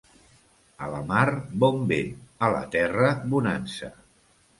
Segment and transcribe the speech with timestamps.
[0.85, 1.25] A la mar
[1.63, 2.09] bon vent,
[2.47, 3.91] a la terra bonança.